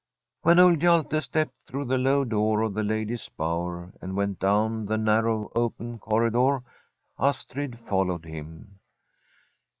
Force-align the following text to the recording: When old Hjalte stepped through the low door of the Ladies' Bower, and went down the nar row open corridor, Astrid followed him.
When 0.41 0.57
old 0.57 0.79
Hjalte 0.79 1.21
stepped 1.21 1.61
through 1.61 1.85
the 1.85 1.99
low 1.99 2.25
door 2.25 2.63
of 2.63 2.73
the 2.73 2.81
Ladies' 2.81 3.29
Bower, 3.29 3.93
and 4.01 4.15
went 4.17 4.39
down 4.39 4.87
the 4.87 4.97
nar 4.97 5.21
row 5.25 5.51
open 5.53 5.99
corridor, 5.99 6.57
Astrid 7.19 7.77
followed 7.77 8.25
him. 8.25 8.79